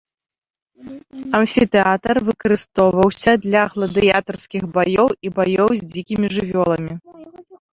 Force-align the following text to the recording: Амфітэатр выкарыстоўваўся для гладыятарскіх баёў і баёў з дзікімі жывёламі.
Амфітэатр 1.39 2.15
выкарыстоўваўся 2.31 3.31
для 3.45 3.63
гладыятарскіх 3.75 4.63
баёў 4.79 5.09
і 5.29 5.33
баёў 5.37 5.69
з 5.83 5.91
дзікімі 5.93 6.27
жывёламі. 6.39 6.93